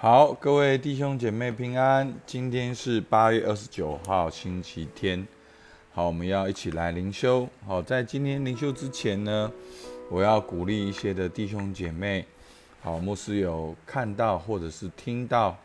[0.00, 2.14] 好，各位弟兄姐妹平安。
[2.24, 5.26] 今天是八月二十九号，星期天。
[5.90, 7.48] 好，我们要一起来灵修。
[7.66, 9.50] 好，在今天灵修之前呢，
[10.08, 12.24] 我要鼓励一些的弟兄姐妹。
[12.80, 15.58] 好，牧师有看到或者是听到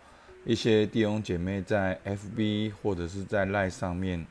[0.46, 4.26] 一些弟兄姐妹在 FB 或者是在 LINE 上面，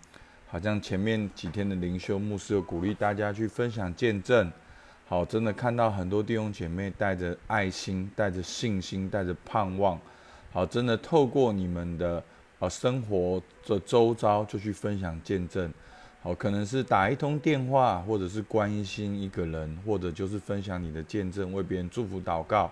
[0.48, 4.50] 好像前面几天的灵修，牧师有鼓励大家去分享见证。
[5.12, 10.00] 好，真的看到很多弟兄姐妹带着爱心、带着信心、带着盼望，
[10.50, 12.24] 好，真的透过你们的
[12.58, 15.70] 啊生活的周遭就去分享见证，
[16.22, 22.70] 好，可能是打一通电话，或者是关心一个人，或者就是分享你的见证，为别人祝福祷告。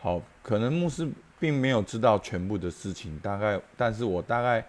[0.00, 1.06] 好，可能牧师
[1.38, 4.64] 并没有知道全部的事情，大概，但是我大概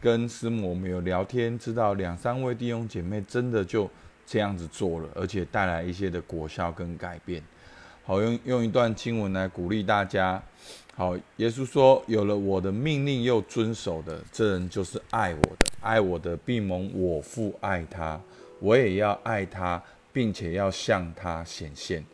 [0.00, 3.90] 跟师母我们有聊天，知道两三位弟兄姐妹真的就。
[4.26, 7.42] 这样子做了，而且带来一些的果效跟改变。
[8.04, 10.42] 好，用用一段经文来鼓励大家。
[10.94, 15.66] 好，耶稣说：“有了我的命令又遵守的，这人就是爱我的。
[15.80, 18.20] 爱我的必蒙我父爱他，
[18.60, 22.04] 我也要爱他，并且要向他显现。”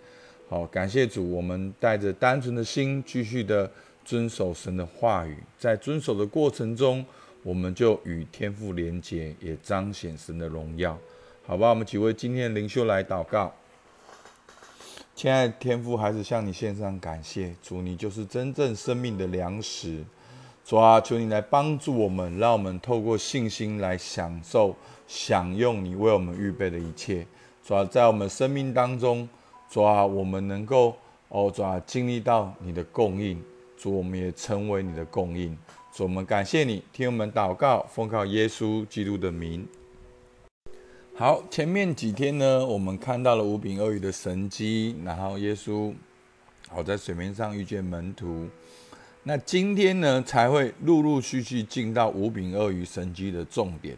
[0.48, 3.70] 好，感谢主，我们带着单纯的心，继续的
[4.05, 5.37] 遵守神的话语。
[5.59, 7.05] 在遵守的过程中，
[7.43, 10.97] 我们就与天父连结，也彰显神的荣耀。
[11.48, 13.50] 好吧，我们几位今天灵修来祷告。
[15.14, 20.04] 亲爱的天父，还是向你献上感谢，主，你就是真正生命的粮食。
[20.62, 24.76] 主啊，求你来帮助我们，让我们透过信心来享受、
[25.06, 27.26] 享用你为我们预备的一切。
[27.64, 29.26] 主啊，在我们生命当中，
[29.70, 30.94] 主啊，我们能够
[31.30, 33.42] 哦，主啊，经历到你的供应。
[33.78, 35.56] 主，我们也成为你的供应。
[35.94, 39.66] 主，我们感谢你，听我们祷告，奉靠耶稣基督的名。
[41.19, 45.92] 好，前面几天呢，我们看到了五饼二鱼的神迹，然后耶稣
[46.69, 48.47] 好在水面上遇见门徒。
[49.25, 53.97] 那今天呢，才会陆陆续续进到五饼二鱼神迹的重点，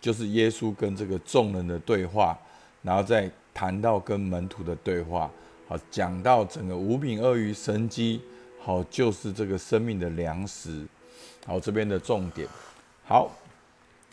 [0.00, 2.36] 就是耶稣跟这个众人的对话，
[2.82, 5.30] 然后再谈到跟门徒的对话。
[5.68, 8.20] 好，讲到整个五饼二鱼神迹，
[8.58, 10.84] 好就是这个生命的粮食。
[11.46, 12.48] 好，这边的重点，
[13.04, 13.30] 好。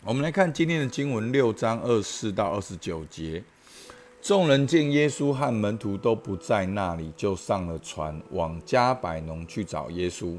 [0.08, 3.42] 我们来看今天的经文六章二四到二十九节。
[4.22, 10.38] 众人见耶稣和门徒都不在那里，就上了船，往加百农去找耶稣。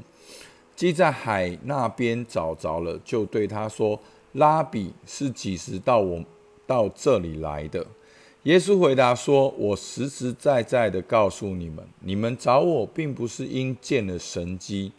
[0.74, 4.00] 既在海那边找着了，就对他说
[4.32, 6.24] ：“拉比是几时到我
[6.66, 7.86] 到这里来的？”
[8.44, 14.94] 耶稣回答说：“我实实在在的告诉你们，你们找我，并不是因见了神机，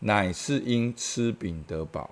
[0.00, 2.10] 乃是因吃饼得饱。”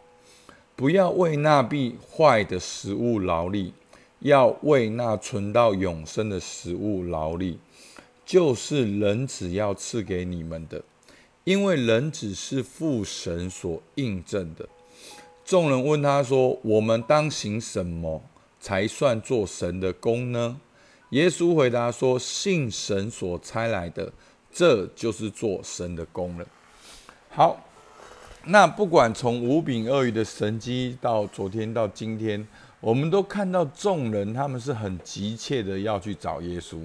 [0.79, 3.73] 不要为那必坏的食物劳力，
[4.21, 7.59] 要为那存到永生的食物劳力，
[8.25, 10.81] 就是人子要赐给你们的，
[11.43, 14.69] 因为人子是父神所印证的。
[15.45, 18.23] 众人问他说：“我们当行什么
[18.61, 20.61] 才算做神的功呢？”
[21.11, 24.13] 耶稣回答说：“信神所差来的，
[24.53, 26.47] 这就是做神的功了。”
[27.31, 27.65] 好。
[28.45, 32.47] 那不管从五饼鳄鱼的神机到昨天到今天，
[32.81, 36.79] 我们都看到众人他们是很急切的要去找耶稣。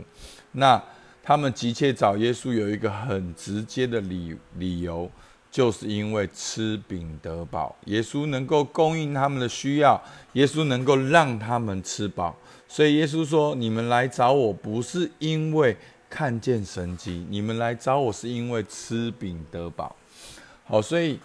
[0.54, 0.82] 那
[1.24, 5.10] 他们急切找耶稣有一个很直接的理理由，
[5.50, 10.02] 就是因为吃饼得饱，耶稣能够供应他们的需要，
[10.34, 12.36] 耶稣能够让他们吃饱。
[12.68, 15.78] 所以耶稣说：“你们来找我不是因为
[16.10, 19.96] 看见神迹，你们来找我是因为吃饼得饱。”
[20.66, 21.18] 好，所以。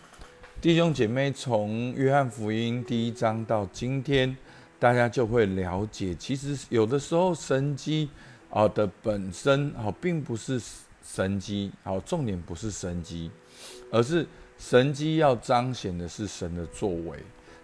[0.61, 4.37] 弟兄姐妹，从约翰福音第一章到今天，
[4.77, 8.11] 大家就会了解，其实有的时候神机
[8.51, 10.61] 啊的本身啊，并不是
[11.01, 13.31] 神机，好，重点不是神机，
[13.93, 14.27] 而是
[14.59, 17.17] 神机要彰显的是神的作为。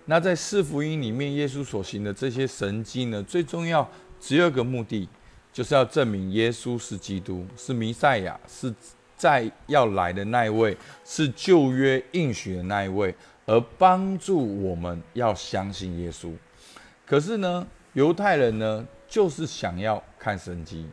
[0.04, 3.90] 那在四福音里面，耶稣所行的这些神机呢，最重要
[4.20, 5.08] 只有一个目的，
[5.52, 8.72] 就是要证明耶稣是基督，是弥赛亚，是。
[9.24, 13.14] 在要来的那一位是旧约应许的那一位，
[13.46, 16.30] 而帮助我们要相信耶稣。
[17.06, 20.86] 可是呢，犹太人呢，就是想要看神迹。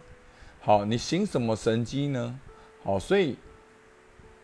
[0.62, 2.40] 好，你行什么神迹呢？
[2.86, 3.36] 好，所以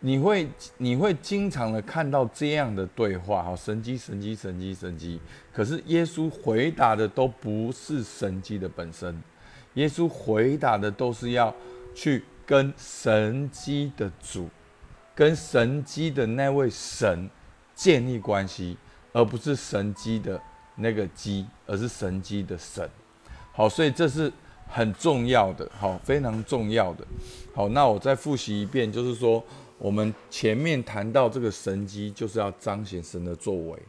[0.01, 3.41] 你会你会经常的看到这样的对话。
[3.41, 5.21] 好，神迹，神迹，神迹，神迹。
[5.53, 9.17] 可是耶稣回答的都不是神迹的本身，
[9.75, 11.55] 耶稣回答的都是要
[11.95, 12.21] 去。
[12.47, 14.49] 跟神机的主，
[15.13, 17.29] 跟神机的那位神
[17.75, 18.77] 建立关系，
[19.11, 20.41] 而不是神机的
[20.77, 22.89] 那个机，而是神机的神。
[23.51, 24.31] 好，所以这是
[24.65, 27.05] 很重要的，好，非常重要的。
[27.53, 29.43] 好，那我再复习一遍，就是说，
[29.77, 33.79] 我们前面谈到这个神机，就是要彰显神的作为，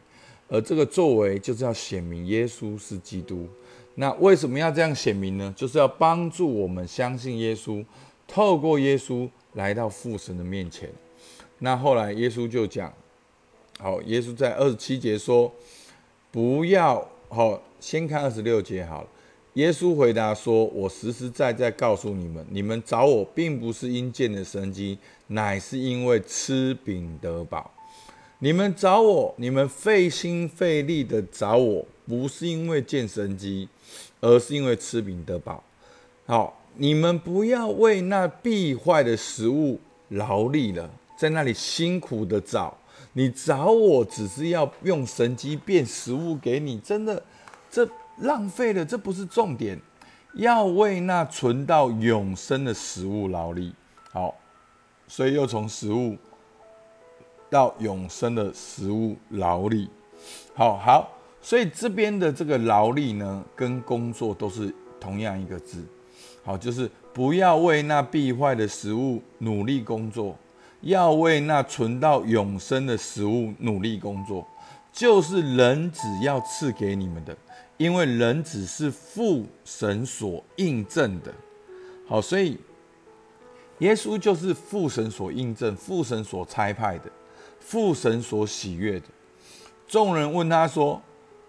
[0.49, 3.47] 而这个作为就是要显明耶稣是基督。
[3.95, 5.53] 那为什么要这样显明呢？
[5.55, 7.83] 就是要帮助我们相信耶稣，
[8.31, 10.89] 透过耶稣来到父神的面前。
[11.57, 12.93] 那后来耶稣就讲，
[13.79, 15.51] 好，耶稣在二十七节说，
[16.31, 19.07] 不要好，先看二十六节好了。
[19.55, 24.97] 耶稣回答说：“我实实在在告诉你们，你们找我，并不是因见的神机，
[25.27, 27.69] 乃是因为吃饼得饱。
[28.37, 33.67] 你们找我，你们费心费力的找我，不是因为见神机。”
[34.21, 35.63] 而是因为吃饼得饱。
[36.25, 39.77] 好，你们不要为那必坏的食物
[40.07, 42.77] 劳力了，在那里辛苦的找。
[43.11, 47.21] 你找我只是要用神机变食物给你，真的，
[47.69, 47.85] 这
[48.19, 49.77] 浪费了，这不是重点。
[50.35, 53.73] 要为那存到永生的食物劳力。
[54.13, 54.33] 好，
[55.05, 56.15] 所以又从食物
[57.49, 59.89] 到永生的食物劳力。
[60.55, 61.09] 好好。
[61.41, 65.83] 所以这边的这个劳力呢，跟工作都是同样一个字，
[66.49, 70.35] 好，就是不要为那必坏的食物努力工作，
[70.81, 74.47] 要为那存到永生的食物努力工作，
[74.91, 77.37] 就是人子要赐给你们的，
[77.77, 81.31] 因为人子是父神所印证的，
[82.07, 82.57] 好，所以
[83.77, 87.11] 耶稣就是父神所印证、父神所差派的、
[87.59, 89.05] 父神所喜悦的。
[89.87, 90.99] 众人问他说。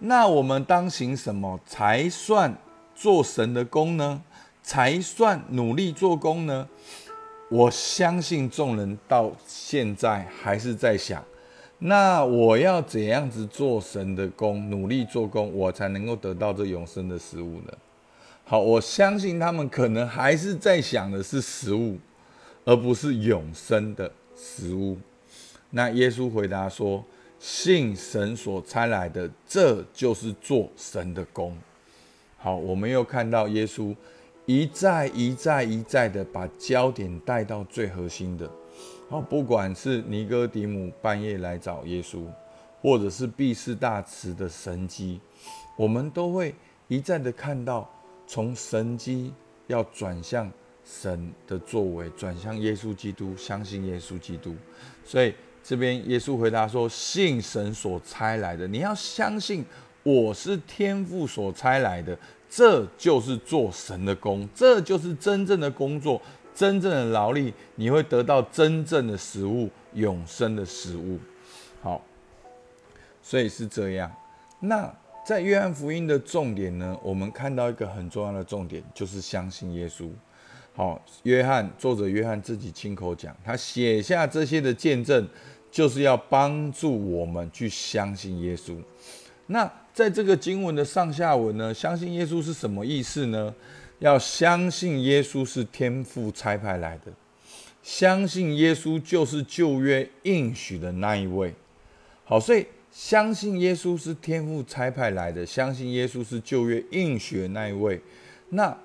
[0.02, 2.56] 那我们当行什么才算
[2.94, 4.22] 做神的功呢？
[4.62, 6.68] 才算努力做工呢？
[7.50, 11.24] 我相信众人到现在还是在想，
[11.78, 17.72] 那我要怎样子做神的功，努力做工，我才能够得到这永生的食物呢？
[18.44, 21.98] 好，我相信他们可能还是在想的是食物，
[22.64, 24.96] 而不是永生的食物。
[25.70, 27.04] 那耶稣回答说。
[27.42, 31.56] 信神所差来的，这就是做神的功。
[32.36, 33.96] 好，我们又看到耶稣
[34.50, 38.50] 一再一再一再的把焦点带到最核心的。
[39.08, 42.24] 好，不管是尼哥底母半夜来找耶稣，
[42.82, 45.20] 或者是毕士大池的神机，
[45.76, 46.52] 我们都会
[46.88, 47.88] 一再的看到，
[48.26, 49.32] 从神机
[49.68, 50.50] 要转向
[50.84, 54.56] 神的作为，转向耶稣基督，相信耶稣基督。
[55.04, 55.32] 所以。
[55.62, 59.62] 这边耶稣回答说：“信神所差来的，你要相信
[60.02, 62.18] 我是天父所差来的，
[62.48, 66.20] 这就是做神的工，这就是真正的工作，
[66.54, 71.18] 真正的劳力，你会得到真正的食物，永生的食物。
[71.82, 72.02] 好，
[73.22, 74.10] 所以是这样。
[74.60, 74.92] 那
[75.24, 76.98] 在约翰福音的重点呢？
[77.02, 80.08] 我们看到一个很重要的重点，就是相信耶稣。
[80.74, 85.28] 好，约翰作者约翰自己亲口讲，他写下这些的见证。”
[85.72, 88.76] 就是要帮助我们去相信耶稣。
[89.46, 93.54] 那在这个经文的上下文呢，相信耶稣是什么意思呢？
[93.98, 97.12] 要相信耶稣是天父差派来的，
[97.82, 101.52] 相信耶稣就是旧约应许的那一位。
[102.24, 108.00] 好，所以相信耶稣是天父差派来的，相信耶稣是旧约应许的那一位。
[108.50, 108.76] 那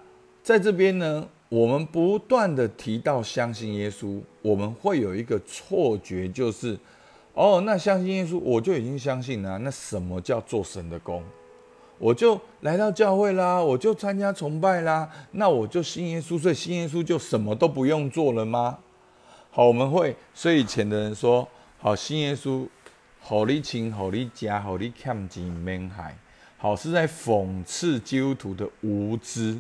[0.44, 1.28] 在这边呢？
[1.48, 6.78] 我们不断的提到相信耶稣，我们会有一个错觉，就是
[7.36, 9.58] 哦，那相信耶稣，我就已经相信了。
[9.60, 11.22] 那什么叫做神的功？
[11.98, 18.80] 我就来到教会啦，我就参加崇拜啦，那我就信耶稣，所以信耶稣就什么都不用做了吗？
[19.52, 22.68] 好，我们会，所以以前的人说，好信耶稣，
[23.20, 26.18] 好你亲，好你家，好你欠钱免害，
[26.58, 29.58] 好是在讽刺基督徒的无知。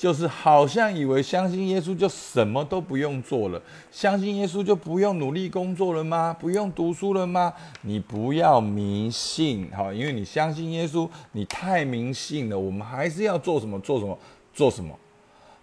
[0.00, 3.60] 就是好像以为相信耶稣就什么都不用做了，
[3.92, 6.34] 相信耶稣就不用努力工作了吗？
[6.40, 7.52] 不用读书了吗？
[7.82, 12.58] 你不要迷信，好，因为你相信耶稣，你太迷信了。
[12.58, 13.78] 我们还是要做什么？
[13.80, 14.18] 做什么？
[14.54, 14.98] 做什么？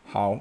[0.05, 0.39] 好，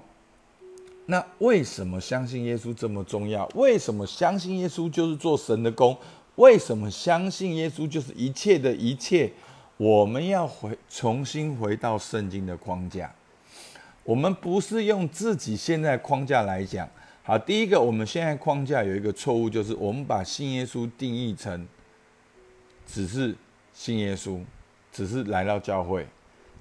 [1.07, 3.49] 那为什么相信耶稣这么重要？
[3.55, 5.97] 为什么相信耶稣就是做神的工？
[6.35, 9.33] 为什么相信耶稣就是一切的一切？
[9.79, 13.11] 我们要回重新回到圣经的框架。
[14.07, 16.89] 我们不是用自己现在框架来讲。
[17.25, 21.67] 好，第一个，我们现在框架有一个错误，就是我们把信耶稣定义成
[22.87, 23.35] 只是
[23.73, 24.41] 信耶稣，
[24.93, 26.07] 只是来到教会，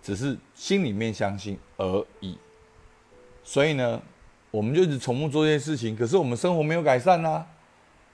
[0.02, 2.36] 只是心里面相信而已。
[3.44, 4.02] 所以呢，
[4.50, 7.46] 我们就一直重复做这些事情，可是我们生活没有改善呐。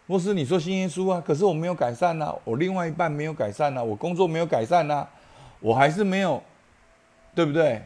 [0.07, 5.07] 牧师，你说信耶稣啊，可是我没有改善呐，我另外一半没有改善呐，我工作没有改善呐，
[5.61, 6.43] 我还是没有，
[7.33, 7.81] 对不对？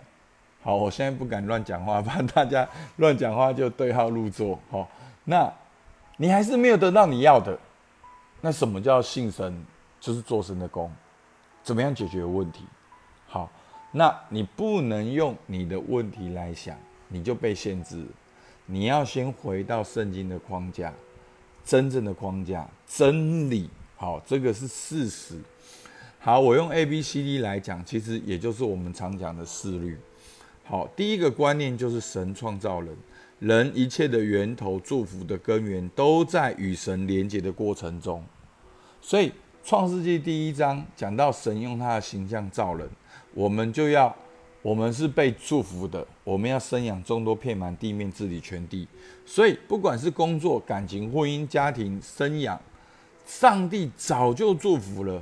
[0.66, 4.58] 好，我现在不敢乱讲话， 怕大家乱讲话就对号入座。
[4.72, 4.90] 好，
[5.24, 5.48] 那
[6.18, 7.56] 你还是没有得到你要的。
[8.42, 9.64] 那什么叫信神？
[10.00, 10.92] 就是做神的工。
[11.62, 12.64] 怎么样解决问题？
[13.28, 13.48] 好，
[13.92, 16.76] 那你不能用你的问题来想，
[17.10, 18.04] 你就被限制。
[18.66, 20.92] 你要先回到圣经的框架，
[21.64, 23.70] 真正的框架，真理。
[23.98, 25.40] 好，这个是事实。
[26.18, 29.96] 好，我用 A、B、C、D 来讲，其实也就是我们常讲的四律。
[30.66, 32.96] 好，第一个观念就是神创造人，
[33.40, 38.24] 人一切的源头、祝福的根源，都在与神连接的过程中，
[39.00, 39.32] 所以。
[39.68, 42.88] 创世纪第一章讲到神用他的形象造人，
[43.34, 44.16] 我们就要，
[44.62, 48.88] 我们是被祝福的，我们要生养众多，遍满地面，治理全地。
[49.26, 52.62] 所以不管是工作、感情、婚姻、家庭、生养，
[53.26, 55.20] 上帝早就祝福了。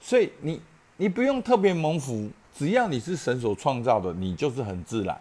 [0.00, 0.58] 所以你
[0.96, 5.18] 你不用特别蒙福，只要你是神所创造的，你就是很自然，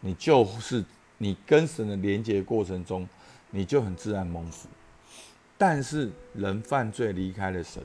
[0.00, 0.84] 你就是
[1.18, 3.08] 你跟神的连接过程中，
[3.50, 4.68] 你就很自然蒙福。
[5.56, 7.82] 但是人犯罪离开了神，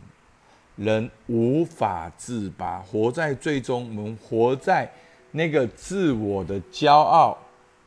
[0.76, 4.92] 人无法自拔，活在最终，我们活在
[5.32, 7.38] 那个自我的骄傲、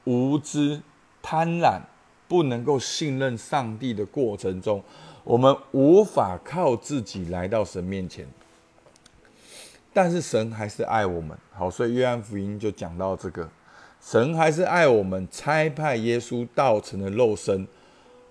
[0.05, 0.81] 无知、
[1.23, 1.81] 贪婪，
[2.27, 4.83] 不能够信任上帝的过程中，
[5.25, 8.27] 我们无法靠自己来到神面前。
[10.01, 13.49] 但是神还是爱我们，好，所以约翰福音就讲到这个，
[14.01, 17.67] 神还是爱我们，差派耶稣道成的肉身。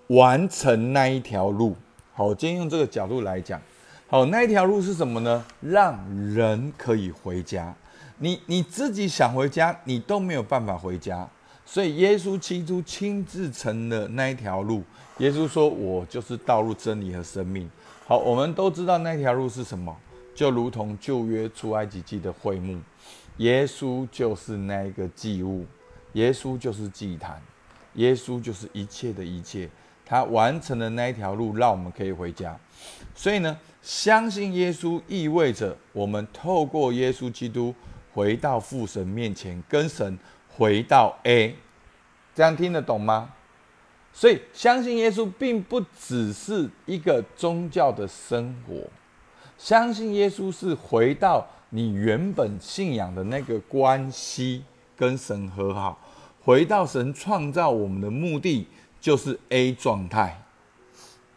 [0.06, 1.76] 完成那一条路，
[2.14, 3.60] 好，今天用这个角度来讲，
[4.06, 5.44] 好，那一条路是什么呢？
[5.60, 5.94] 让
[6.34, 7.74] 人可以回家。
[8.16, 11.28] 你你自己想回家，你都没有办法回家，
[11.66, 14.82] 所以耶稣基督亲自成了那一条路。
[15.18, 17.70] 耶稣说：“我就是道路、真理和生命。”
[18.08, 19.94] 好，我们都知道那条路是什么，
[20.38, 22.78] 就如同旧约出埃及记的会幕，
[23.38, 25.66] 耶稣就是那个祭物，
[26.12, 27.42] 耶稣就是祭坛，
[27.94, 29.68] 耶稣就是一切的一切。
[30.06, 32.56] 他完成了那一条路，让我们可以回家。
[33.16, 37.74] 所以呢，相信耶稣意味着我们透过耶稣基督
[38.14, 40.16] 回到父神面前，跟神
[40.56, 41.56] 回到 A。
[42.32, 43.34] 这样听得懂吗？
[44.12, 48.88] 所以相信耶稣并不只是一个宗教的生活，
[49.58, 54.64] 相信耶稣是回到你原本信仰的那个关系，
[54.96, 56.00] 跟神和好，
[56.42, 58.66] 回到神创造我们的目的。
[59.00, 60.42] 就是 A 状态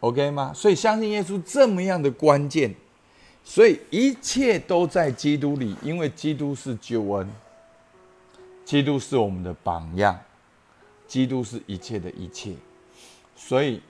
[0.00, 0.52] ，OK 吗？
[0.52, 2.74] 所以相信耶稣这么样的关键，
[3.44, 7.30] 所以一切都在基督里，因为基督是救恩，
[8.64, 10.18] 基督是我们的榜样，
[11.06, 12.52] 基督是一切的一切，
[13.36, 13.80] 所以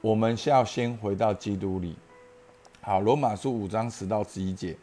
[0.00, 1.96] 我们需要先回到基督里。
[2.80, 4.74] 好，罗马书五章十到十一节，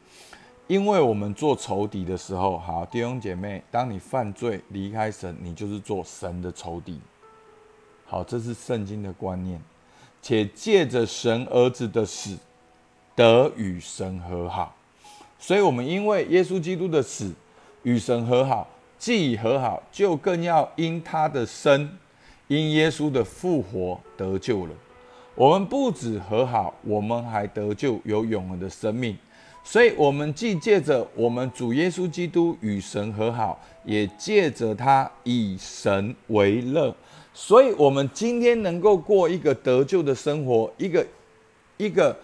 [0.67, 6.99] 因为我们做仇敌的时候，好弟兄姐妹，当你犯罪离开神，你就是做神的仇敌。
[8.05, 9.59] 好，这是圣经的观念，
[10.21, 12.37] 且借着神儿子的死，
[13.15, 14.75] 得与神和好。
[15.39, 17.33] 所以，我们因为耶稣基督的死
[17.83, 18.67] 与神和好，
[18.99, 21.97] 既已和好，就更要因他的生，
[22.47, 24.73] 因耶稣的复活得救了。
[25.35, 29.17] 我们不止和好，我们还得救，有永恒的生命。
[29.65, 36.95] 所以，我们既借着我们主耶稣基督与神和好，也借着他以神为乐。
[37.33, 41.05] 所以，我们今天能够过一个得救的生活，一个
[41.75, 42.15] 一个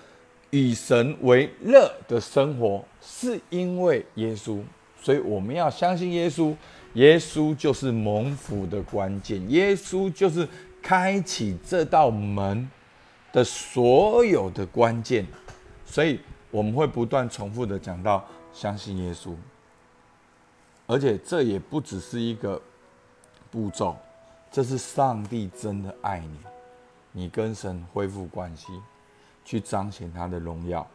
[0.52, 4.62] 以神为乐的生活，是因为耶稣。
[5.02, 6.56] 所以，我们要相信耶稣，
[6.94, 10.48] 耶稣就是蒙福的关键，耶稣就是
[10.82, 12.70] 开启这道门
[13.32, 15.26] 的所有的关键。
[15.86, 16.20] 所以，
[16.50, 19.36] 我们会不断重复的讲到相信耶稣，
[20.88, 22.62] 而且这也不只是一个
[23.50, 23.96] 步骤。
[24.52, 26.38] 这是上帝真的爱你，
[27.14, 28.68] 你跟神恢复关系，
[29.46, 30.86] 去彰显他的荣耀。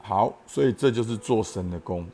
[0.00, 2.08] 好，所以这就是做神的功。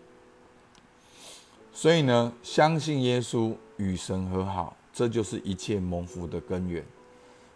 [1.71, 6.83] 所以呢，相信耶稣与神和好，这就是一切蒙福的根源。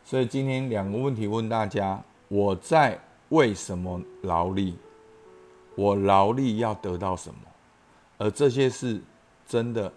[0.06, 2.96] 所以今天两个问题问大家：我在
[3.30, 4.78] 为什么劳力？
[5.74, 7.40] 我劳力要得到什么？
[8.16, 9.02] 而这些是
[9.48, 9.92] 真的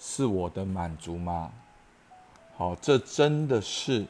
[0.00, 1.52] 是我的满足吗？
[2.56, 4.04] 好，这真的是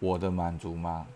[0.00, 1.06] 我的满足吗？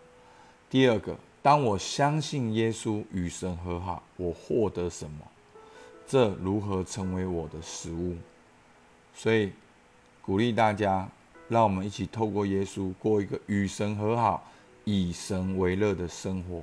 [0.70, 5.18] 第二个，当我相信耶稣与神和好，我获得什么？
[6.06, 8.14] 这如何成为我的食物？
[9.12, 9.52] 所以
[10.22, 11.08] 鼓励大家，
[11.48, 14.46] 让我们一起透过耶稣过一个与神和好、
[14.84, 16.62] 以神为乐的生活，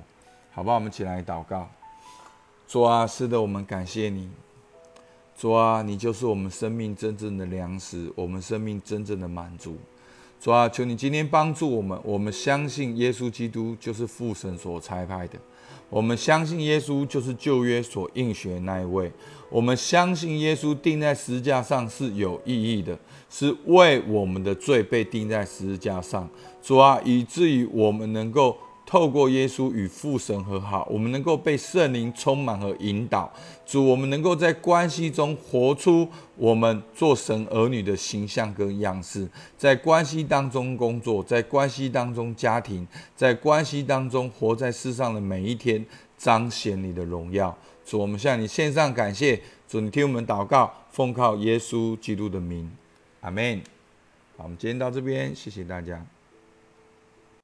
[0.54, 0.76] 好吧？
[0.76, 1.68] 我们起来祷告。
[2.68, 4.30] 主啊，是的，我们感谢你。
[5.38, 9.76] 主啊，你就是我们生命真正的粮食，我们生命真正的满足。
[10.40, 15.40] 主啊，求你今天帮助我们，我们相信耶稣基督就是父神所差派的。
[15.96, 19.10] 我们相信耶稣就是旧约所应许那一位。
[19.50, 23.00] 我们相信耶稣钉在十字架上是有意义的，
[23.30, 26.30] 是为我们的罪被钉在十字架上。
[26.62, 28.58] 主啊，以至于我们能够。
[28.86, 33.32] 透过耶稣与父神和好，我们能够被圣灵充满和引导。
[33.66, 39.28] 主，我们能够在关系中活出我们做神儿女的形象跟样式，
[39.58, 45.84] 在关系当中工作，在关系当中家庭，在关系当中活在世上的每一天，
[46.16, 47.58] 彰显你的荣耀。
[47.84, 49.42] 主，我们向你献上感谢。
[49.68, 52.72] 主，你听我们祷告，奉靠耶稣基督的名，
[53.22, 53.60] 阿门。
[54.38, 56.06] 好，我们今天到这边，谢谢大家。